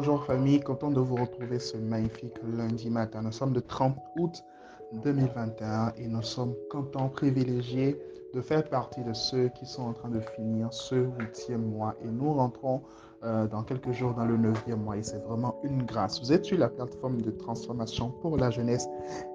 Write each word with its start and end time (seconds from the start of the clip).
Bonjour 0.00 0.24
famille, 0.24 0.60
content 0.60 0.90
de 0.90 0.98
vous 0.98 1.16
retrouver 1.16 1.58
ce 1.58 1.76
magnifique 1.76 2.32
lundi 2.56 2.88
matin. 2.88 3.20
Nous 3.20 3.32
sommes 3.32 3.52
le 3.52 3.60
30 3.60 3.98
août 4.16 4.42
2021 4.94 5.92
et 5.98 6.08
nous 6.08 6.22
sommes 6.22 6.54
contents, 6.70 7.10
privilégiés 7.10 8.00
de 8.32 8.40
faire 8.40 8.66
partie 8.66 9.04
de 9.04 9.12
ceux 9.12 9.48
qui 9.48 9.66
sont 9.66 9.82
en 9.82 9.92
train 9.92 10.08
de 10.08 10.20
finir 10.20 10.72
ce 10.72 10.94
huitième 10.94 11.66
mois 11.66 11.94
et 12.02 12.08
nous 12.08 12.32
rentrons 12.32 12.80
euh, 13.24 13.46
dans 13.46 13.62
quelques 13.62 13.92
jours 13.92 14.14
dans 14.14 14.24
le 14.24 14.38
neuvième 14.38 14.82
mois 14.84 14.96
et 14.96 15.02
c'est 15.02 15.22
vraiment 15.22 15.56
une 15.64 15.82
grâce. 15.82 16.18
Vous 16.22 16.32
êtes 16.32 16.46
sur 16.46 16.56
la 16.56 16.70
plateforme 16.70 17.20
de 17.20 17.32
transformation 17.32 18.08
pour 18.22 18.38
la 18.38 18.48
jeunesse 18.48 18.88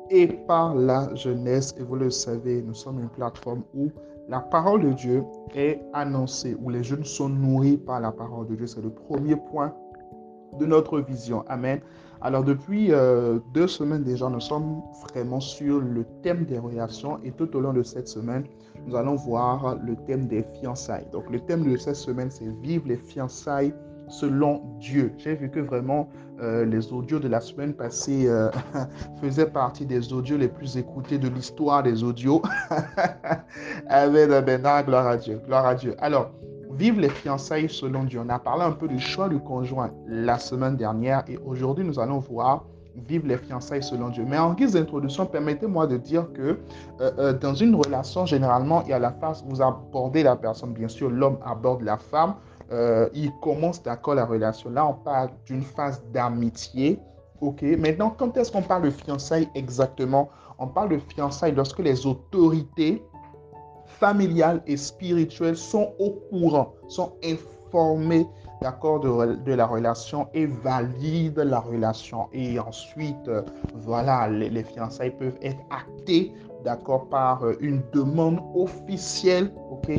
et 0.10 0.26
par 0.48 0.74
la 0.74 1.14
jeunesse 1.14 1.76
et 1.78 1.84
vous 1.84 1.96
le 1.96 2.10
savez, 2.10 2.64
nous 2.64 2.74
sommes 2.74 3.00
une 3.00 3.10
plateforme 3.10 3.62
où 3.76 3.92
la 4.30 4.40
parole 4.40 4.82
de 4.82 4.94
Dieu 4.94 5.24
est 5.54 5.80
annoncée, 5.94 6.58
où 6.60 6.72
les 6.72 6.84
jeunes 6.84 7.06
sont 7.06 7.30
nourris 7.30 7.78
par 7.78 8.00
la 8.00 8.12
parole 8.12 8.48
de 8.48 8.56
Dieu. 8.56 8.66
C'est 8.66 8.82
le 8.82 8.90
premier 8.90 9.36
point 9.36 9.72
de 10.60 10.66
notre 10.66 11.00
vision. 11.00 11.44
Amen. 11.48 11.80
Alors 12.22 12.44
depuis 12.44 12.92
euh, 12.92 13.40
deux 13.54 13.68
semaines 13.68 14.04
déjà, 14.04 14.30
nous 14.30 14.40
sommes 14.40 14.82
vraiment 15.10 15.40
sur 15.40 15.80
le 15.80 16.06
thème 16.24 16.46
des 16.46 16.58
relations 16.58 17.20
et 17.24 17.32
tout 17.32 17.56
au 17.56 17.60
long 17.60 17.74
de 17.74 17.84
cette 17.84 18.08
semaine, 18.08 18.46
nous 18.88 18.96
allons 18.96 19.16
voir 19.16 19.78
le 19.84 19.96
thème 20.08 20.28
des 20.28 20.44
fiançailles. 20.60 21.08
Donc 21.12 21.30
le 21.30 21.40
thème 21.40 21.70
de 21.70 21.78
cette 21.78 21.98
semaine, 21.98 22.32
c'est 22.32 22.50
vivre 22.62 22.88
les 22.88 22.98
fiançailles 22.98 23.74
selon 24.08 24.62
Dieu. 24.80 25.14
J'ai 25.18 25.36
vu 25.36 25.50
que 25.50 25.60
vraiment 25.60 26.10
euh, 26.42 26.66
les 26.66 26.92
audios 26.92 27.20
de 27.20 27.28
la 27.28 27.42
semaine 27.42 27.74
passée 27.74 28.28
euh, 28.28 28.50
faisaient 29.22 29.50
partie 29.50 29.86
des 29.86 30.14
audios 30.14 30.38
les 30.38 30.48
plus 30.48 30.78
écoutés 30.78 31.18
de 31.18 31.28
l'histoire 31.28 31.84
des 31.84 32.04
audios. 32.04 32.42
Amen, 33.88 34.32
amen, 34.32 34.62
gloire 34.86 35.08
à 35.08 35.18
Dieu, 35.18 35.42
gloire 35.46 35.66
à 35.66 35.76
Dieu. 35.76 35.96
Alors, 36.00 36.32
Vive 36.78 37.00
les 37.00 37.10
fiançailles 37.10 37.70
selon 37.70 38.04
Dieu. 38.04 38.22
On 38.26 38.28
a 38.30 38.38
parlé 38.38 38.64
un 38.64 38.72
peu 38.72 38.90
du 38.90 39.00
choix 39.00 39.30
du 39.30 39.40
conjoint 39.40 39.92
la 40.08 40.38
semaine 40.38 40.76
dernière 40.76 41.24
et 41.28 41.38
aujourd'hui 41.38 41.86
nous 41.86 42.00
allons 42.00 42.20
voir 42.20 42.66
vivre 43.08 43.28
les 43.28 43.38
fiançailles 43.38 43.84
selon 43.84 44.10
Dieu. 44.10 44.26
Mais 44.28 44.38
en 44.38 44.54
guise 44.54 44.74
d'introduction, 44.74 45.26
permettez-moi 45.26 45.88
de 45.88 45.96
dire 45.96 46.32
que 46.34 46.60
euh, 47.00 47.12
euh, 47.18 47.34
dans 47.34 47.54
une 47.54 47.76
relation, 47.76 48.26
généralement, 48.26 48.84
il 48.84 48.90
y 48.90 48.94
a 48.94 49.00
la 49.00 49.12
phase 49.12 49.44
où 49.46 49.56
vous 49.56 49.62
abordez 49.62 50.24
la 50.24 50.36
personne. 50.36 50.74
Bien 50.74 50.90
sûr, 50.90 51.10
l'homme 51.10 51.38
aborde 51.46 51.82
la 51.82 51.98
femme. 51.98 52.36
Euh, 52.72 53.08
il 53.14 53.32
commence 53.42 53.82
d'accord 53.82 54.16
la 54.16 54.26
relation. 54.26 54.70
Là, 54.70 54.86
on 54.86 54.94
parle 54.94 55.30
d'une 55.46 55.64
phase 55.64 56.04
d'amitié. 56.12 57.00
OK? 57.40 57.62
Maintenant, 57.62 58.14
quand 58.18 58.36
est-ce 58.36 58.52
qu'on 58.52 58.62
parle 58.62 58.84
de 58.84 58.90
fiançailles 58.90 59.48
exactement? 59.56 60.30
On 60.58 60.68
parle 60.68 60.90
de 60.90 60.98
fiançailles 60.98 61.54
lorsque 61.54 61.80
les 61.80 62.06
autorités 62.06 63.04
familiales 64.00 64.62
et 64.68 64.78
spirituelles 64.78 65.58
sont 65.58 65.94
au 66.00 66.12
courant, 66.30 66.74
sont 66.88 67.14
informées 67.24 68.28
d'accord 68.62 69.00
de, 69.00 69.54
la 69.54 69.66
relation 69.66 70.28
et 70.34 70.46
valident 70.46 71.44
la 71.44 71.60
relation. 71.60 72.28
Et 72.34 72.60
ensuite, 72.60 73.28
euh, 73.28 73.42
voilà, 73.74 74.28
les, 74.28 74.50
les, 74.50 74.64
fiançailles 74.64 75.16
peuvent 75.18 75.38
être 75.42 75.60
actées, 75.70 76.34
d'accord, 76.64 77.08
par 77.10 77.44
euh, 77.44 77.56
une 77.60 77.82
demande 77.94 78.40
officielle, 78.56 79.52
ok, 79.72 79.92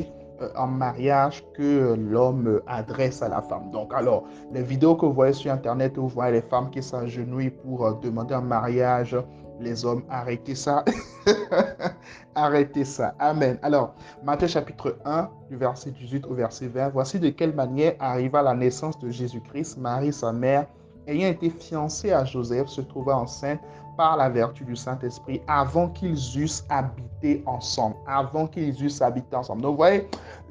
en 0.56 0.66
mariage 0.66 1.44
que 1.54 1.94
l'homme 1.94 2.60
adresse 2.66 3.22
à 3.22 3.28
la 3.28 3.42
femme. 3.42 3.70
Donc, 3.70 3.92
alors, 3.94 4.24
les 4.52 4.62
vidéos 4.62 4.94
que 4.94 5.06
vous 5.06 5.12
voyez 5.12 5.32
sur 5.32 5.52
Internet 5.52 5.96
où 5.98 6.02
vous 6.02 6.08
voyez 6.08 6.32
les 6.32 6.42
femmes 6.42 6.70
qui 6.70 6.82
s'agenouillent 6.82 7.50
pour 7.50 7.94
demander 7.96 8.34
un 8.34 8.40
mariage 8.40 9.16
les 9.60 9.84
hommes, 9.84 10.02
arrêtez 10.08 10.54
ça. 10.54 10.84
arrêtez 12.34 12.84
ça. 12.84 13.14
Amen. 13.18 13.58
Alors, 13.62 13.94
Matthieu 14.22 14.48
chapitre 14.48 14.98
1, 15.04 15.30
du 15.48 15.56
verset 15.56 15.90
18 15.90 16.26
au 16.26 16.34
verset 16.34 16.68
20. 16.68 16.90
Voici 16.90 17.18
de 17.18 17.30
quelle 17.30 17.54
manière 17.54 17.94
arriva 17.98 18.42
la 18.42 18.54
naissance 18.54 18.98
de 18.98 19.10
Jésus-Christ. 19.10 19.78
Marie, 19.78 20.12
sa 20.12 20.32
mère, 20.32 20.66
ayant 21.06 21.28
été 21.28 21.50
fiancée 21.50 22.12
à 22.12 22.24
Joseph, 22.24 22.68
se 22.68 22.80
trouva 22.82 23.16
enceinte 23.16 23.60
par 23.96 24.16
la 24.16 24.28
vertu 24.28 24.64
du 24.64 24.76
Saint-Esprit 24.76 25.40
avant 25.48 25.88
qu'ils 25.88 26.18
eussent 26.38 26.64
habité 26.68 27.42
ensemble. 27.46 27.96
Avant 28.06 28.46
qu'ils 28.46 28.84
eussent 28.84 29.02
habité 29.02 29.34
ensemble. 29.36 29.62
Donc, 29.62 29.72
vous 29.72 29.76
voyez, 29.78 30.08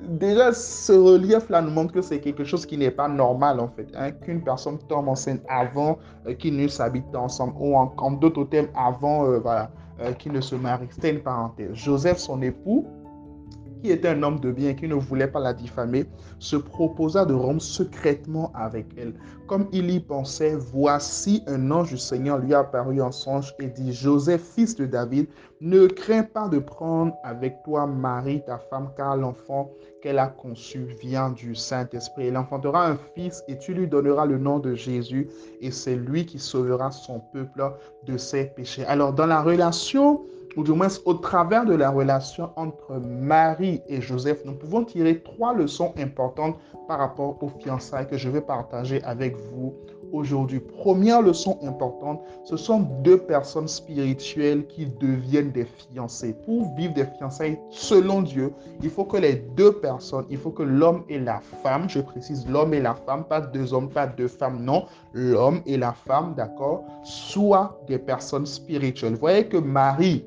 déjà, 0.08 0.54
ce 0.54 0.94
relief-là 0.94 1.62
nous 1.62 1.72
montre 1.72 1.94
que 1.94 2.02
c'est 2.02 2.20
quelque 2.20 2.44
chose 2.44 2.66
qui 2.66 2.78
n'est 2.78 2.92
pas 2.92 3.08
normal, 3.08 3.60
en 3.60 3.68
fait. 3.68 3.88
Hein, 3.96 4.12
Qu'une 4.12 4.44
personne 4.44 4.78
tombe 4.88 5.08
enceinte 5.08 5.42
avant 5.48 5.98
euh, 6.28 6.34
qu'ils 6.34 6.56
n'eussent 6.56 6.80
habité 6.80 7.16
ensemble. 7.16 7.54
Ou 7.60 7.76
en, 7.76 8.12
d'autres 8.12 8.46
termes, 8.46 8.68
avant 8.76 9.26
euh, 9.26 9.40
voilà, 9.40 9.70
euh, 10.02 10.14
qu'ils 10.14 10.32
ne 10.32 10.42
se 10.42 10.56
marient. 10.56 10.88
C'était 10.90 11.12
une 11.12 11.22
parenthèse. 11.22 11.74
Joseph, 11.74 12.18
son 12.18 12.42
époux, 12.42 12.86
qui 13.86 13.92
était 13.92 14.08
un 14.08 14.24
homme 14.24 14.40
de 14.40 14.52
bien, 14.52 14.74
qui 14.74 14.88
ne 14.88 14.96
voulait 14.96 15.28
pas 15.28 15.40
la 15.40 15.54
diffamer, 15.54 16.06
se 16.40 16.56
proposa 16.56 17.24
de 17.24 17.36
rompre 17.36 17.62
secrètement 17.62 18.52
avec 18.56 18.88
elle. 18.98 19.14
Comme 19.46 19.68
il 19.72 19.92
y 19.92 20.00
pensait, 20.00 20.56
voici 20.56 21.44
un 21.46 21.70
ange 21.70 21.90
du 21.90 21.98
Seigneur 22.00 22.40
lui 22.40 22.56
apparut 22.56 23.00
en 23.00 23.12
songe 23.12 23.54
et 23.60 23.68
dit, 23.68 23.94
Joseph, 23.94 24.42
fils 24.42 24.76
de 24.76 24.88
David, 24.88 25.28
ne 25.62 25.86
crains 25.86 26.24
pas 26.24 26.48
de 26.48 26.58
prendre 26.58 27.14
avec 27.24 27.62
toi 27.64 27.86
Marie, 27.86 28.42
ta 28.44 28.58
femme, 28.58 28.90
car 28.98 29.18
l'enfant 29.18 29.70
qu'elle 30.02 30.18
a 30.18 30.28
conçu 30.30 30.88
vient 31.00 31.30
du 31.30 31.54
Saint-Esprit. 31.54 32.28
Elle 32.28 32.38
enfantera 32.38 32.88
un 32.88 32.98
fils 33.14 33.44
et 33.48 33.60
tu 33.60 33.76
lui 33.76 33.88
donneras 33.88 34.26
le 34.26 34.40
nom 34.40 34.58
de 34.58 34.74
Jésus 34.74 35.30
et 35.62 35.70
c'est 35.70 35.96
lui 35.96 36.26
qui 36.26 36.40
sauvera 36.40 36.90
son 36.90 37.20
peuple 37.32 37.72
de 38.08 38.18
ses 38.18 38.46
péchés. 38.46 38.86
Alors 38.86 39.14
dans 39.14 39.28
la 39.28 39.44
relation 39.44 40.22
ou 40.58 40.64
du 40.64 40.72
moins 40.72 40.88
au 41.06 41.14
travers 41.16 41.66
de 41.66 41.74
la 41.74 41.90
relation 41.90 42.50
entre 42.56 43.00
Marie 43.00 43.82
et 43.88 44.02
Joseph, 44.02 44.44
nous 44.46 44.54
pouvons 44.54 44.84
tirer 44.84 45.22
trois 45.22 45.54
leçons 45.54 45.94
importantes 45.98 46.58
par 46.88 47.00
rapport 47.00 47.38
aux 47.42 47.50
fiançailles 47.50 48.08
que 48.08 48.18
je 48.18 48.30
vais 48.30 48.42
partager 48.42 49.04
avec 49.04 49.36
vous 49.36 49.74
aujourd'hui. 50.12 50.60
Première 50.60 51.22
leçon 51.22 51.58
importante, 51.64 52.22
ce 52.44 52.58
sont 52.58 52.80
deux 53.04 53.18
personnes 53.18 53.68
spirituelles 53.68 54.66
qui 54.68 54.86
deviennent 54.86 55.52
des 55.52 55.66
fiancés. 55.66 56.34
Pour 56.46 56.74
vivre 56.76 56.94
des 56.94 57.06
fiançailles 57.06 57.60
selon 57.70 58.22
Dieu, 58.22 58.54
il 58.82 58.90
faut 58.90 59.06
que 59.06 59.18
les 59.18 59.36
deux 59.56 59.74
personnes, 59.74 60.26
il 60.30 60.38
faut 60.38 60.52
que 60.52 60.64
l'homme 60.64 61.04
et 61.10 61.20
la 61.20 61.42
femme, 61.64 61.90
je 61.90 62.00
précise 62.00 62.48
l'homme 62.48 62.74
et 62.74 62.82
la 62.82 62.94
femme, 62.94 63.26
pas 63.26 63.42
deux 63.42 63.74
hommes, 63.74 63.90
pas 63.90 64.08
deux 64.08 64.28
femmes, 64.28 64.64
non, 64.64 64.86
l'homme 65.14 65.62
et 65.66 65.78
la 65.78 65.94
femme, 65.94 66.34
d'accord, 66.36 66.84
soient 67.04 67.80
des 67.88 68.00
personnes 68.00 68.46
spirituelles. 68.46 69.14
Vous 69.14 69.20
voyez 69.20 69.48
que 69.48 69.58
Marie, 69.58 70.26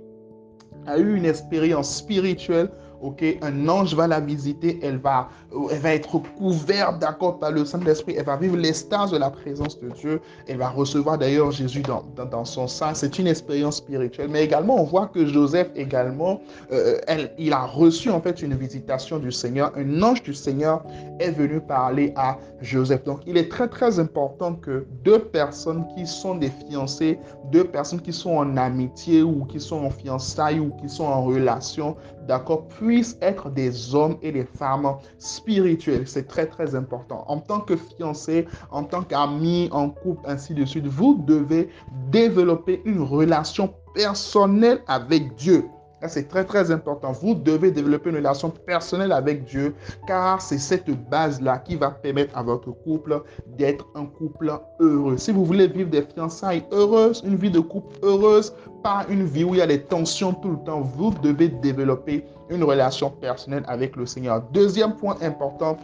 a 0.88 0.98
eu 0.98 1.16
une 1.16 1.26
expérience 1.26 1.96
spirituelle 1.96 2.70
ok, 3.00 3.24
un 3.42 3.68
ange 3.68 3.94
va 3.94 4.06
la 4.06 4.20
visiter, 4.20 4.78
elle 4.82 4.98
va, 4.98 5.28
euh, 5.52 5.68
elle 5.70 5.78
va 5.78 5.94
être 5.94 6.18
couverte, 6.36 6.98
d'accord, 6.98 7.38
par 7.38 7.52
le 7.52 7.64
Saint-Esprit, 7.64 8.14
elle 8.18 8.24
va 8.24 8.36
vivre 8.36 8.56
l'extase 8.56 9.10
de 9.10 9.18
la 9.18 9.30
présence 9.30 9.78
de 9.80 9.88
Dieu, 9.90 10.20
elle 10.46 10.58
va 10.58 10.68
recevoir 10.68 11.18
d'ailleurs 11.18 11.50
Jésus 11.50 11.82
dans, 11.82 12.44
son 12.44 12.66
sein, 12.66 12.94
c'est 12.94 13.18
une 13.18 13.26
expérience 13.26 13.76
spirituelle, 13.76 14.28
mais 14.30 14.44
également 14.44 14.80
on 14.80 14.84
voit 14.84 15.06
que 15.06 15.26
Joseph 15.26 15.68
également, 15.74 16.40
euh, 16.72 16.98
elle, 17.06 17.32
il 17.38 17.52
a 17.52 17.64
reçu 17.64 18.10
en 18.10 18.20
fait 18.20 18.42
une 18.42 18.54
visitation 18.54 19.18
du 19.18 19.32
Seigneur, 19.32 19.72
un 19.76 20.02
ange 20.02 20.22
du 20.22 20.34
Seigneur 20.34 20.82
est 21.20 21.30
venu 21.30 21.60
parler 21.60 22.12
à 22.16 22.38
Joseph. 22.60 23.04
Donc 23.04 23.20
il 23.26 23.36
est 23.36 23.50
très 23.50 23.68
très 23.68 23.98
important 23.98 24.54
que 24.54 24.86
deux 25.04 25.18
personnes 25.18 25.84
qui 25.94 26.06
sont 26.06 26.36
des 26.36 26.50
fiancés, 26.50 27.18
deux 27.52 27.64
personnes 27.64 28.00
qui 28.00 28.12
sont 28.12 28.36
en 28.36 28.56
amitié 28.56 29.22
ou 29.22 29.44
qui 29.44 29.60
sont 29.60 29.84
en 29.84 29.90
fiançailles 29.90 30.60
ou 30.60 30.70
qui 30.80 30.88
sont 30.88 31.04
en 31.04 31.22
relation, 31.22 31.96
d'accord, 32.28 32.68
puissent 32.68 33.18
être 33.22 33.50
des 33.50 33.94
hommes 33.94 34.18
et 34.22 34.30
des 34.30 34.44
femmes 34.44 34.96
spirituels. 35.18 36.06
C'est 36.06 36.28
très, 36.28 36.46
très 36.46 36.74
important. 36.74 37.24
En 37.26 37.38
tant 37.38 37.60
que 37.60 37.76
fiancé, 37.76 38.46
en 38.70 38.84
tant 38.84 39.02
qu'ami, 39.02 39.68
en 39.72 39.90
couple, 39.90 40.28
ainsi 40.28 40.54
de 40.54 40.64
suite, 40.64 40.86
vous 40.86 41.24
devez 41.26 41.70
développer 42.10 42.82
une 42.84 43.00
relation 43.00 43.74
personnelle 43.94 44.82
avec 44.86 45.34
Dieu. 45.36 45.64
C'est 46.06 46.28
très 46.28 46.44
très 46.44 46.70
important. 46.70 47.12
Vous 47.12 47.34
devez 47.34 47.72
développer 47.72 48.10
une 48.10 48.16
relation 48.16 48.50
personnelle 48.50 49.10
avec 49.10 49.44
Dieu 49.44 49.74
car 50.06 50.40
c'est 50.40 50.58
cette 50.58 50.88
base-là 51.10 51.58
qui 51.58 51.74
va 51.74 51.90
permettre 51.90 52.36
à 52.38 52.42
votre 52.42 52.70
couple 52.70 53.22
d'être 53.56 53.86
un 53.96 54.06
couple 54.06 54.52
heureux. 54.78 55.16
Si 55.16 55.32
vous 55.32 55.44
voulez 55.44 55.66
vivre 55.66 55.90
des 55.90 56.02
fiançailles 56.02 56.64
heureuses, 56.70 57.22
une 57.26 57.36
vie 57.36 57.50
de 57.50 57.60
couple 57.60 57.96
heureuse, 58.02 58.54
pas 58.82 59.06
une 59.08 59.24
vie 59.24 59.42
où 59.42 59.54
il 59.54 59.58
y 59.58 59.62
a 59.62 59.66
des 59.66 59.82
tensions 59.82 60.32
tout 60.34 60.52
le 60.52 60.64
temps, 60.64 60.80
vous 60.80 61.12
devez 61.22 61.48
développer 61.48 62.24
une 62.48 62.62
relation 62.62 63.10
personnelle 63.10 63.64
avec 63.66 63.96
le 63.96 64.06
Seigneur. 64.06 64.42
Deuxième 64.52 64.94
point 64.94 65.16
important, 65.20 65.76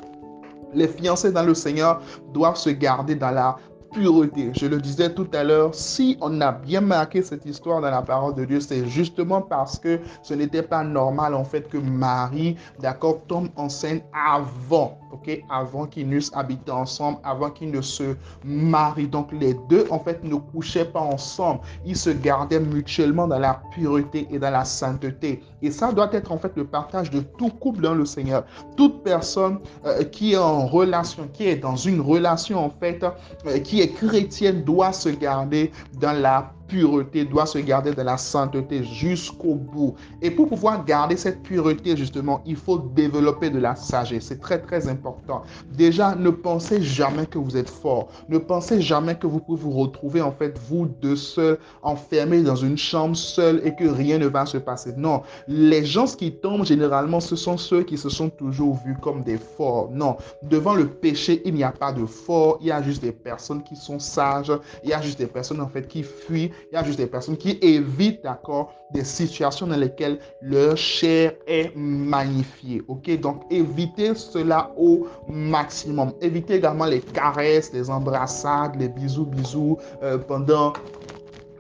les 0.73 0.89
fiancés 0.89 1.33
dans 1.33 1.43
le 1.43 1.55
Seigneur 1.55 2.01
doivent 2.33 2.57
se 2.57 2.71
garder 2.71 3.15
dans 3.15 3.31
la 3.31 3.57
pureté. 3.95 4.51
Je 4.55 4.67
le 4.67 4.81
disais 4.81 5.15
tout 5.15 5.29
à 5.33 5.45
l'heure, 5.45 5.75
si 5.75 6.19
on 6.21 6.41
a 6.41 6.53
bien 6.53 6.81
marqué 6.81 7.23
cette 7.23 7.47
histoire 7.47 7.81
dans 7.81 7.91
la 7.91 8.03
parole 8.03 8.35
de 8.35 8.45
Dieu, 8.45 8.61
c'est 8.61 8.87
justement 8.87 9.41
parce 9.41 9.79
que 9.79 10.01
ce 10.23 10.35
n'était 10.35 10.63
pas 10.63 10.83
normal 10.83 11.35
en 11.35 11.45
fait 11.45 11.69
que 11.69 11.79
Marie, 11.79 12.57
d'accord, 12.81 13.21
tombe 13.29 13.49
enceinte 13.57 14.03
avant, 14.13 14.99
ok, 15.13 15.41
avant 15.49 15.87
qu'ils 15.87 16.09
n'eussent 16.09 16.33
habité 16.35 16.73
ensemble, 16.73 17.19
avant 17.25 17.51
qu'ils 17.51 17.71
ne 17.71 17.81
se 17.81 18.17
marient. 18.45 19.09
Donc 19.09 19.29
les 19.33 19.55
deux 19.69 19.87
en 19.91 20.01
fait 20.01 20.23
ne 20.25 20.35
couchaient 20.35 20.85
pas 20.85 21.01
ensemble, 21.01 21.61
ils 21.87 21.97
se 21.97 22.11
gardaient 22.11 22.61
mutuellement 22.61 23.29
dans 23.29 23.39
la 23.39 23.63
pureté 23.73 24.27
et 24.31 24.39
dans 24.39 24.51
la 24.51 24.65
sainteté. 24.65 25.41
Et 25.63 25.71
ça 25.71 25.93
doit 25.93 26.13
être 26.13 26.33
en 26.33 26.39
fait 26.39 26.53
le 26.57 26.65
partage 26.65 27.11
de 27.11 27.21
tout 27.21 27.49
couple 27.49 27.81
dans 27.81 27.95
le 27.95 28.05
Seigneur. 28.05 28.45
Toute 28.77 29.03
personne 29.03 29.61
euh, 29.87 30.03
qui 30.05 30.33
est 30.33 30.37
en 30.37 30.67
relation, 30.67 31.29
qui 31.33 31.47
est 31.47 31.57
dans 31.57 31.77
une 31.77 32.01
relation 32.01 32.59
en 32.63 32.71
fait, 32.71 33.03
euh, 33.47 33.59
qui 33.61 33.81
est 33.81 33.84
est 33.85 33.93
chrétienne 33.93 34.65
doit 34.65 34.93
se 34.93 35.09
garder 35.09 35.71
dans 36.01 36.13
la 36.13 36.53
pureté, 36.75 37.25
doit 37.25 37.47
se 37.47 37.59
garder 37.59 37.93
dans 37.93 38.03
la 38.03 38.17
sainteté 38.17 38.83
jusqu'au 38.83 39.55
bout. 39.55 39.95
Et 40.23 40.31
pour 40.31 40.49
pouvoir 40.49 40.85
garder 40.85 41.17
cette 41.17 41.41
pureté, 41.45 41.97
justement, 41.97 42.43
il 42.45 42.57
faut 42.57 42.79
développer 42.79 43.49
de 43.49 43.61
la 43.61 43.77
sagesse. 43.77 44.25
C'est 44.25 44.41
très, 44.41 44.59
très 44.61 44.89
important. 44.89 45.43
Déjà, 45.73 46.17
ne 46.17 46.31
pensez 46.31 46.83
jamais 46.83 47.27
que 47.27 47.39
vous 47.39 47.57
êtes 47.57 47.71
fort. 47.71 48.09
Ne 48.29 48.39
pensez 48.39 48.81
jamais 48.81 49.15
que 49.15 49.29
vous 49.29 49.39
pouvez 49.39 49.63
vous 49.63 49.71
retrouver, 49.71 50.21
en 50.21 50.33
fait, 50.33 50.59
vous 50.69 50.87
deux 50.87 51.15
seuls, 51.15 51.59
enfermés 51.83 52.43
dans 52.43 52.57
une 52.57 52.77
chambre 52.77 53.17
seule 53.17 53.61
et 53.65 53.77
que 53.77 53.85
rien 53.85 54.19
ne 54.19 54.27
va 54.27 54.45
se 54.45 54.59
passer. 54.59 54.93
Non, 54.97 55.23
les 55.47 55.85
gens 55.85 56.07
qui 56.07 56.33
tombent, 56.33 56.65
généralement, 56.65 57.21
ce 57.21 57.37
sont 57.37 57.57
ceux 57.57 57.85
qui 57.85 57.97
se 57.97 58.09
sont 58.09 58.31
toujours 58.31 58.81
vus 58.85 58.97
comme 59.01 59.23
des 59.23 59.39
forts. 59.39 59.91
Non, 59.93 60.17
devant 60.43 60.75
le 60.75 60.89
péché, 60.89 61.41
il 61.45 61.55
n'y 61.55 61.63
a 61.63 61.71
pas 61.71 61.93
de 61.93 62.05
fort. 62.05 62.59
Il 62.61 62.67
y 62.67 62.73
a 62.73 62.83
juste 62.83 63.01
des 63.01 63.13
personnes 63.13 63.63
qui 63.63 63.77
sont 63.77 64.01
sages. 64.01 64.53
Il 64.83 64.91
y 64.91 64.93
a 64.93 65.01
juste 65.01 65.19
des 65.19 65.29
personnes, 65.29 65.61
en 65.61 65.69
fait, 65.69 65.87
qui 65.87 66.03
fuient 66.03 66.51
il 66.71 66.75
y 66.75 66.79
a 66.79 66.85
juste 66.85 66.99
des 66.99 67.07
personnes 67.07 67.37
qui 67.37 67.59
évitent, 67.63 68.23
d'accord, 68.23 68.73
des 68.93 69.05
situations 69.05 69.67
dans 69.67 69.77
lesquelles 69.77 70.19
leur 70.41 70.77
chair 70.77 71.33
est 71.47 71.73
magnifiée. 71.77 72.83
Ok, 72.89 73.11
donc 73.21 73.43
évitez 73.51 74.15
cela 74.15 74.71
au 74.77 75.07
maximum. 75.29 76.13
Évitez 76.21 76.55
également 76.55 76.87
les 76.87 77.01
caresses, 77.01 77.73
les 77.73 77.91
embrassades, 77.91 78.77
les 78.79 78.89
bisous, 78.89 79.27
bisous 79.27 79.79
euh, 80.03 80.19
pendant 80.19 80.73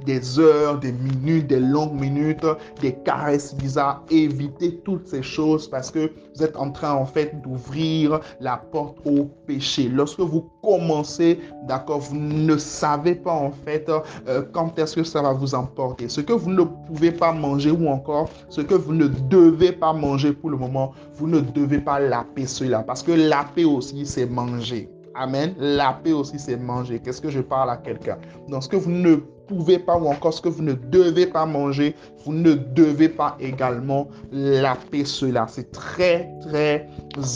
des 0.04 0.38
heures, 0.38 0.78
des 0.78 0.92
minutes, 0.92 1.46
des 1.46 1.60
longues 1.60 1.98
minutes, 1.98 2.46
des 2.80 2.92
caresses 2.92 3.54
bizarres. 3.54 4.04
Évitez 4.10 4.76
toutes 4.84 5.06
ces 5.06 5.22
choses 5.22 5.68
parce 5.68 5.90
que 5.90 6.10
vous 6.34 6.42
êtes 6.42 6.56
en 6.56 6.70
train 6.70 6.92
en 6.92 7.06
fait 7.06 7.40
d'ouvrir 7.42 8.20
la 8.40 8.56
porte 8.56 8.98
au 9.04 9.24
péché. 9.46 9.88
Lorsque 9.88 10.20
vous 10.20 10.50
commencez, 10.62 11.40
d'accord, 11.66 12.00
vous 12.00 12.16
ne 12.16 12.56
savez 12.56 13.14
pas 13.14 13.32
en 13.32 13.50
fait 13.50 13.90
euh, 14.28 14.42
quand 14.52 14.78
est-ce 14.78 14.96
que 14.96 15.04
ça 15.04 15.22
va 15.22 15.32
vous 15.32 15.54
emporter. 15.54 16.08
Ce 16.08 16.20
que 16.20 16.32
vous 16.32 16.50
ne 16.50 16.62
pouvez 16.62 17.12
pas 17.12 17.32
manger 17.32 17.70
ou 17.70 17.88
encore 17.88 18.30
ce 18.48 18.60
que 18.60 18.74
vous 18.74 18.92
ne 18.92 19.06
devez 19.06 19.72
pas 19.72 19.92
manger 19.92 20.32
pour 20.32 20.50
le 20.50 20.56
moment, 20.56 20.92
vous 21.14 21.28
ne 21.28 21.40
devez 21.40 21.78
pas 21.78 22.00
laper 22.00 22.46
cela 22.46 22.82
parce 22.82 23.02
que 23.02 23.12
laper 23.12 23.64
aussi 23.64 24.06
c'est 24.06 24.26
manger. 24.26 24.93
Amen. 25.14 25.54
La 25.58 25.92
paix 25.92 26.12
aussi, 26.12 26.38
c'est 26.38 26.56
manger. 26.56 26.98
Qu'est-ce 26.98 27.20
que 27.20 27.30
je 27.30 27.40
parle 27.40 27.70
à 27.70 27.76
quelqu'un? 27.76 28.18
Donc, 28.48 28.62
ce 28.64 28.68
que 28.68 28.76
vous 28.76 28.90
ne 28.90 29.16
pouvez 29.46 29.78
pas 29.78 29.96
ou 29.96 30.06
encore 30.08 30.32
ce 30.32 30.40
que 30.40 30.48
vous 30.48 30.62
ne 30.62 30.72
devez 30.72 31.26
pas 31.26 31.46
manger, 31.46 31.94
vous 32.24 32.32
ne 32.32 32.54
devez 32.54 33.08
pas 33.08 33.36
également 33.40 34.08
laper 34.32 35.04
cela. 35.04 35.46
C'est 35.48 35.70
très, 35.70 36.30
très 36.40 36.88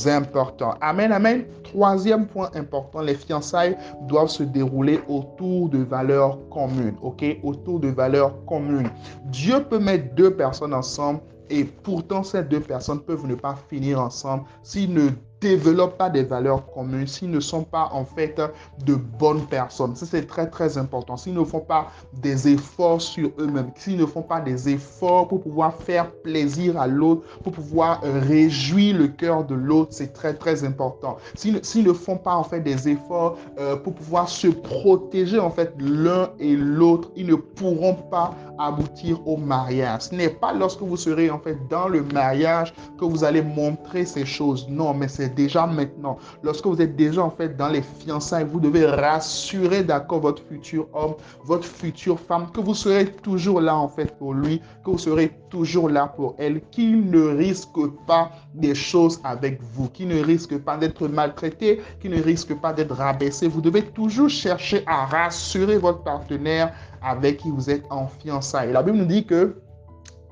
important. 0.06 0.74
Amen, 0.80 1.12
amen. 1.12 1.44
Troisième 1.64 2.26
point 2.26 2.50
important, 2.54 3.00
les 3.02 3.14
fiançailles 3.14 3.76
doivent 4.08 4.30
se 4.30 4.42
dérouler 4.42 5.00
autour 5.06 5.68
de 5.68 5.78
valeurs 5.78 6.38
communes, 6.48 6.96
ok? 7.02 7.24
Autour 7.42 7.80
de 7.80 7.88
valeurs 7.88 8.44
communes. 8.46 8.90
Dieu 9.26 9.62
peut 9.68 9.78
mettre 9.78 10.14
deux 10.14 10.34
personnes 10.34 10.72
ensemble 10.72 11.20
et 11.50 11.64
pourtant 11.64 12.22
ces 12.22 12.42
deux 12.42 12.60
personnes 12.60 13.00
peuvent 13.00 13.26
ne 13.26 13.34
pas 13.34 13.54
finir 13.68 14.00
ensemble 14.00 14.44
s'ils 14.62 14.92
ne 14.92 15.10
développent 15.40 15.96
pas 15.96 16.10
des 16.10 16.22
valeurs 16.22 16.70
communes, 16.72 17.06
s'ils 17.06 17.30
ne 17.30 17.40
sont 17.40 17.62
pas 17.62 17.90
en 17.92 18.04
fait 18.04 18.40
de 18.84 18.94
bonnes 18.94 19.46
personnes. 19.46 19.94
Ça, 19.96 20.06
c'est 20.06 20.26
très, 20.26 20.48
très 20.48 20.78
important. 20.78 21.16
S'ils 21.16 21.34
ne 21.34 21.44
font 21.44 21.60
pas 21.60 21.90
des 22.12 22.48
efforts 22.48 23.00
sur 23.00 23.30
eux-mêmes, 23.38 23.70
s'ils 23.76 23.96
ne 23.96 24.06
font 24.06 24.22
pas 24.22 24.40
des 24.40 24.68
efforts 24.68 25.28
pour 25.28 25.40
pouvoir 25.40 25.74
faire 25.74 26.10
plaisir 26.10 26.80
à 26.80 26.86
l'autre, 26.86 27.22
pour 27.42 27.52
pouvoir 27.52 28.00
euh, 28.04 28.20
réjouir 28.20 28.96
le 28.96 29.08
cœur 29.08 29.44
de 29.44 29.54
l'autre, 29.54 29.92
c'est 29.92 30.12
très, 30.12 30.34
très 30.34 30.64
important. 30.64 31.18
S'ils 31.34 31.84
ne 31.84 31.92
font 31.92 32.16
pas 32.16 32.34
en 32.34 32.44
fait 32.44 32.60
des 32.60 32.88
efforts 32.88 33.38
euh, 33.58 33.76
pour 33.76 33.94
pouvoir 33.94 34.28
se 34.28 34.48
protéger 34.48 35.38
en 35.38 35.50
fait 35.50 35.72
l'un 35.78 36.30
et 36.38 36.56
l'autre, 36.56 37.10
ils 37.16 37.26
ne 37.26 37.34
pourront 37.34 37.94
pas 37.94 38.34
aboutir 38.58 39.26
au 39.26 39.36
mariage. 39.36 40.02
Ce 40.02 40.14
n'est 40.14 40.28
pas 40.28 40.52
lorsque 40.52 40.80
vous 40.80 40.96
serez 40.96 41.30
en 41.30 41.38
fait 41.38 41.56
dans 41.68 41.88
le 41.88 42.02
mariage 42.02 42.74
que 42.98 43.04
vous 43.04 43.24
allez 43.24 43.42
montrer 43.42 44.04
ces 44.04 44.26
choses. 44.26 44.66
Non, 44.68 44.94
mais 44.94 45.08
c'est 45.08 45.34
déjà 45.34 45.66
maintenant. 45.66 46.18
Lorsque 46.42 46.66
vous 46.66 46.80
êtes 46.80 46.96
déjà 46.96 47.22
en 47.22 47.30
fait 47.30 47.56
dans 47.56 47.68
les 47.68 47.82
fiançailles, 47.82 48.46
vous 48.50 48.60
devez 48.60 48.86
rassurer 48.86 49.84
d'accord 49.84 50.20
votre 50.20 50.42
futur 50.42 50.86
homme, 50.92 51.14
votre 51.44 51.66
future 51.66 52.18
femme, 52.18 52.50
que 52.52 52.60
vous 52.60 52.74
serez 52.74 53.06
toujours 53.06 53.60
là 53.60 53.76
en 53.76 53.88
fait 53.88 54.16
pour 54.18 54.34
lui, 54.34 54.60
que 54.84 54.90
vous 54.90 54.98
serez 54.98 55.32
toujours 55.50 55.88
là 55.88 56.06
pour 56.06 56.34
elle, 56.38 56.60
qu'il 56.70 57.10
ne 57.10 57.36
risque 57.36 57.86
pas 58.06 58.30
des 58.54 58.74
choses 58.74 59.20
avec 59.24 59.60
vous, 59.72 59.88
qu'il 59.88 60.08
ne 60.08 60.22
risque 60.22 60.58
pas 60.58 60.76
d'être 60.76 61.08
maltraité, 61.08 61.80
qu'il 62.00 62.10
ne 62.10 62.22
risque 62.22 62.54
pas 62.54 62.72
d'être 62.72 62.94
rabaissé. 62.94 63.48
Vous 63.48 63.60
devez 63.60 63.82
toujours 63.82 64.28
chercher 64.28 64.82
à 64.86 65.06
rassurer 65.06 65.78
votre 65.78 66.02
partenaire 66.02 66.72
avec 67.02 67.38
qui 67.38 67.50
vous 67.50 67.70
êtes 67.70 67.84
en 67.90 68.06
fiançailles. 68.06 68.72
La 68.72 68.82
Bible 68.82 68.98
nous 68.98 69.06
dit 69.06 69.24
que 69.24 69.56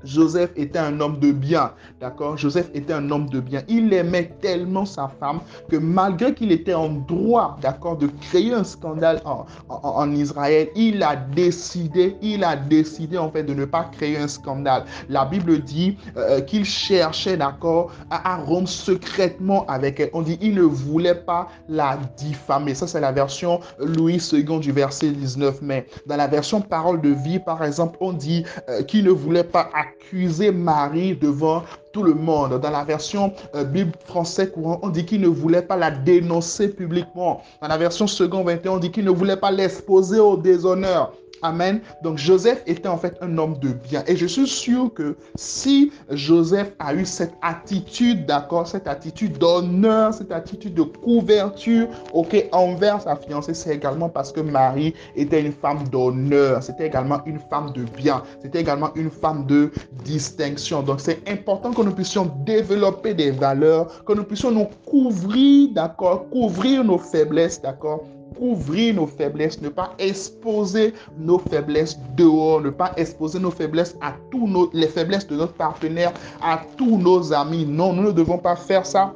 Joseph 0.07 0.51
était 0.57 0.79
un 0.79 1.01
homme 1.01 1.19
de 1.19 1.33
bien, 1.33 1.73
d'accord? 2.01 2.37
Joseph 2.37 2.71
était 2.75 2.93
un 2.93 3.11
homme 3.11 3.29
de 3.29 3.41
bien. 3.41 3.63
Il 3.69 3.93
aimait 3.93 4.33
tellement 4.41 4.85
sa 4.85 5.09
femme 5.21 5.41
que 5.69 5.77
malgré 5.77 6.35
qu'il 6.35 6.53
était 6.53 6.75
en 6.75 6.89
droit, 6.89 7.59
d'accord, 7.61 7.97
de 7.97 8.09
créer 8.21 8.55
un 8.55 8.65
scandale 8.65 9.21
en, 9.69 10.13
Israël, 10.13 10.69
il 10.77 11.03
a 11.03 11.17
décidé, 11.17 12.17
il 12.23 12.45
a 12.45 12.57
décidé 12.57 13.19
en 13.19 13.31
fait 13.31 13.43
de 13.43 13.55
ne 13.55 13.65
pas 13.65 13.85
créer 13.85 14.17
un 14.17 14.29
scandale. 14.29 14.85
La 15.09 15.25
Bible 15.25 15.61
dit 15.61 15.97
euh, 16.17 16.41
qu'il 16.41 16.65
cherchait, 16.65 17.37
d'accord, 17.37 17.91
à, 18.11 18.37
rompre 18.37 18.69
secrètement 18.69 19.67
avec 19.67 20.01
elle. 20.01 20.11
On 20.13 20.23
dit 20.23 20.39
il 20.41 20.55
ne 20.55 20.63
voulait 20.63 21.15
pas 21.15 21.49
la 21.69 21.99
diffamer. 22.17 22.75
Ça, 22.75 22.87
c'est 22.87 23.01
la 23.01 23.13
version 23.13 23.61
Louis 23.79 24.21
II 24.33 24.59
du 24.61 24.73
verset 24.73 25.11
19. 25.11 25.63
Mais 25.63 25.87
dans 26.07 26.17
la 26.17 26.27
version 26.27 26.61
Parole 26.61 27.01
de 27.01 27.11
vie, 27.11 27.39
par 27.39 27.65
exemple, 27.65 27.97
on 28.01 28.13
dit 28.13 28.45
euh, 28.69 28.83
qu'il 28.83 29.05
ne 29.05 29.11
voulait 29.11 29.45
pas 29.45 29.71
accuser 29.97 30.53
Marie 30.53 31.17
devant 31.17 31.63
tout 31.93 32.03
le 32.03 32.15
monde. 32.15 32.61
Dans 32.61 32.71
la 32.71 32.85
version 32.85 33.33
euh, 33.55 33.65
Bible 33.65 33.93
français 34.05 34.49
courant, 34.49 34.79
on 34.83 34.89
dit 34.89 35.05
qu'il 35.05 35.21
ne 35.21 35.29
voulait 35.29 35.63
pas 35.63 35.77
la 35.77 35.91
dénoncer 35.91 36.69
publiquement. 36.69 37.43
Dans 37.61 37.69
la 37.69 37.77
version 37.77 38.07
second 38.07 38.45
21, 38.45 38.73
on 38.73 38.79
dit 38.79 38.91
qu'il 38.91 39.05
ne 39.05 39.11
voulait 39.11 39.37
pas 39.37 39.51
l'exposer 39.51 40.21
au 40.21 40.37
déshonneur. 40.37 41.13
Amen. 41.43 41.81
Donc 42.03 42.19
Joseph 42.19 42.63
était 42.67 42.89
en 42.89 42.97
fait 42.97 43.17
un 43.21 43.39
homme 43.39 43.59
de 43.59 43.69
bien. 43.69 44.03
Et 44.07 44.17
je 44.17 44.27
suis 44.27 44.47
sûr 44.47 44.93
que 44.95 45.17
si 45.35 45.93
Joseph 46.11 46.73
a 46.79 46.95
eu 46.95 47.05
cette 47.05 47.35
attitude, 47.43 48.27
d'accord, 48.27 48.67
cette 48.67 48.89
attitude 48.89 49.39
d'honneur, 49.39 50.15
cette 50.15 50.33
attitude 50.33 50.75
de 50.75 50.83
couverture, 50.83 51.89
ok, 52.13 52.49
envers 52.53 53.01
sa 53.03 53.17
fiancée, 53.17 53.55
c'est 53.55 53.75
également 53.75 54.09
parce 54.09 54.33
que 54.33 54.41
Marie 54.41 54.95
était 55.15 55.41
une 55.41 55.53
femme 55.53 55.87
d'honneur. 55.89 56.63
C'était 56.63 56.87
également 56.87 57.21
une 57.27 57.39
femme 57.39 57.73
de 57.73 57.83
bien. 57.97 58.23
C'était 58.43 58.61
également 58.61 58.91
une 58.95 59.11
femme 59.11 59.47
de 59.47 59.71
distinction. 60.05 60.83
Donc 60.83 61.01
c'est 61.01 61.29
important 61.29 61.73
que 61.73 61.83
nous 61.83 61.93
puissions 61.93 62.33
développer 62.45 63.15
des 63.15 63.31
valeurs, 63.31 64.05
que 64.05 64.13
nous 64.13 64.25
puissions 64.25 64.51
nous 64.51 64.69
couvrir, 64.87 65.71
d'accord, 65.73 66.29
couvrir 66.31 66.85
nos 66.85 66.99
faiblesses, 66.99 67.61
d'accord 67.61 68.05
couvrir 68.39 68.95
nos 68.95 69.07
faiblesses, 69.07 69.61
ne 69.61 69.69
pas 69.69 69.93
exposer 69.99 70.95
nos 71.19 71.39
faiblesses 71.39 71.99
dehors, 72.17 72.61
ne 72.61 72.71
pas 72.71 72.93
exposer 72.97 73.39
nos 73.39 73.51
faiblesses 73.51 73.97
à 74.01 74.15
tous 74.31 74.71
les 74.73 74.89
faiblesses 74.89 75.27
de 75.27 75.37
notre 75.37 75.55
partenaire, 75.55 76.13
à 76.43 76.63
tous 76.77 76.99
nos 76.99 77.33
amis. 77.33 77.67
Non, 77.67 77.93
nous 77.93 78.05
ne 78.05 78.13
devons 78.13 78.39
pas 78.39 78.57
faire 78.57 78.87
ça. 78.87 79.15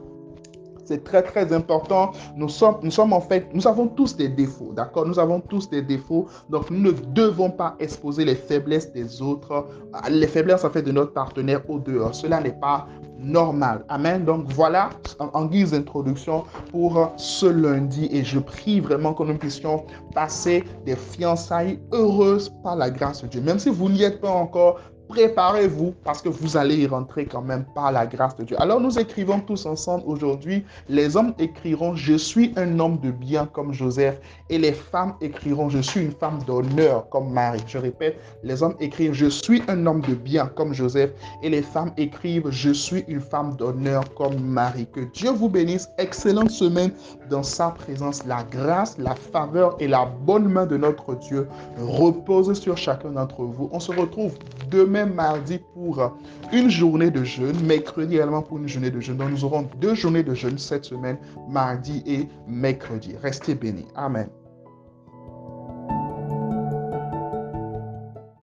C'est 0.90 1.04
très 1.04 1.22
très 1.22 1.52
important. 1.52 2.10
Nous 2.34 2.48
sommes, 2.48 2.78
nous 2.82 2.90
sommes 2.90 3.12
en 3.12 3.20
fait, 3.20 3.46
nous 3.54 3.68
avons 3.68 3.86
tous 3.86 4.16
des 4.16 4.28
défauts, 4.28 4.72
d'accord? 4.74 5.06
Nous 5.06 5.20
avons 5.20 5.38
tous 5.38 5.70
des 5.70 5.82
défauts. 5.82 6.26
Donc 6.48 6.68
nous 6.68 6.80
ne 6.80 6.90
devons 6.90 7.48
pas 7.48 7.76
exposer 7.78 8.24
les 8.24 8.34
faiblesses 8.34 8.92
des 8.92 9.22
autres, 9.22 9.68
les 10.10 10.26
faiblesses 10.26 10.64
en 10.64 10.70
fait 10.70 10.82
de 10.82 10.90
notre 10.90 11.12
partenaire 11.12 11.62
au 11.70 11.78
dehors. 11.78 12.12
Cela 12.12 12.40
n'est 12.40 12.58
pas 12.58 12.88
normal. 13.20 13.84
Amen? 13.88 14.24
Donc 14.24 14.46
voilà, 14.48 14.90
en, 15.20 15.44
guise 15.44 15.70
d'introduction 15.70 16.42
pour 16.72 17.12
ce 17.16 17.46
lundi, 17.46 18.08
et 18.10 18.24
je 18.24 18.40
prie 18.40 18.80
vraiment 18.80 19.14
que 19.14 19.22
nous 19.22 19.38
puissions 19.38 19.84
passer 20.12 20.64
des 20.84 20.96
fiançailles 20.96 21.78
heureuses 21.92 22.52
par 22.64 22.74
la 22.74 22.90
grâce 22.90 23.22
de 23.22 23.28
Dieu. 23.28 23.42
Même 23.42 23.60
si 23.60 23.68
vous 23.68 23.88
n'y 23.88 24.02
êtes 24.02 24.20
pas 24.20 24.30
encore, 24.30 24.80
préparez-vous 25.10 25.92
parce 26.04 26.22
que 26.22 26.28
vous 26.28 26.56
allez 26.56 26.76
y 26.76 26.86
rentrer 26.86 27.26
quand 27.26 27.42
même 27.42 27.64
par 27.74 27.90
la 27.90 28.06
grâce 28.06 28.36
de 28.36 28.44
Dieu. 28.44 28.56
Alors 28.62 28.80
nous 28.80 28.96
écrivons 28.96 29.40
tous 29.40 29.66
ensemble 29.66 30.04
aujourd'hui, 30.06 30.64
les 30.88 31.16
hommes 31.16 31.34
écriront, 31.40 31.96
je 31.96 32.14
suis 32.14 32.52
un 32.56 32.78
homme 32.78 32.98
de 33.00 33.10
bien 33.10 33.46
comme 33.46 33.72
Joseph, 33.72 34.20
et 34.48 34.58
les 34.58 34.72
femmes 34.72 35.14
écriront, 35.20 35.68
je 35.68 35.80
suis 35.80 36.02
une 36.02 36.12
femme 36.12 36.38
d'honneur 36.46 37.08
comme 37.10 37.32
Marie. 37.32 37.60
Je 37.66 37.78
répète, 37.78 38.20
les 38.44 38.62
hommes 38.62 38.76
écrivent, 38.78 39.12
je 39.12 39.26
suis 39.26 39.62
un 39.66 39.84
homme 39.84 40.00
de 40.00 40.14
bien 40.14 40.46
comme 40.46 40.72
Joseph, 40.72 41.10
et 41.42 41.50
les 41.50 41.62
femmes 41.62 41.90
écrivent, 41.96 42.48
je 42.50 42.70
suis 42.70 43.04
une 43.08 43.20
femme 43.20 43.56
d'honneur 43.56 44.04
comme 44.14 44.38
Marie. 44.40 44.86
Que 44.92 45.00
Dieu 45.12 45.30
vous 45.30 45.48
bénisse, 45.48 45.88
excellente 45.98 46.50
semaine 46.50 46.92
dans 47.28 47.42
sa 47.42 47.70
présence. 47.70 48.24
La 48.26 48.44
grâce, 48.44 48.96
la 48.96 49.16
faveur 49.16 49.76
et 49.80 49.88
la 49.88 50.06
bonne 50.06 50.48
main 50.48 50.66
de 50.66 50.76
notre 50.76 51.16
Dieu 51.16 51.48
reposent 51.80 52.52
sur 52.52 52.76
chacun 52.76 53.10
d'entre 53.10 53.42
vous. 53.42 53.68
On 53.72 53.80
se 53.80 53.90
retrouve 53.90 54.34
demain 54.70 54.99
mardi 55.06 55.60
pour 55.74 56.16
une 56.52 56.70
journée 56.70 57.10
de 57.10 57.24
jeûne, 57.24 57.60
mercredi 57.64 58.14
également 58.16 58.42
pour 58.42 58.58
une 58.58 58.68
journée 58.68 58.90
de 58.90 59.00
jeûne. 59.00 59.16
Donc 59.16 59.30
nous 59.30 59.44
aurons 59.44 59.68
deux 59.80 59.94
journées 59.94 60.22
de 60.22 60.34
jeûne 60.34 60.58
cette 60.58 60.84
semaine, 60.84 61.18
mardi 61.48 62.02
et 62.06 62.28
mercredi. 62.46 63.14
Restez 63.22 63.54
bénis. 63.54 63.86
Amen. 63.94 64.28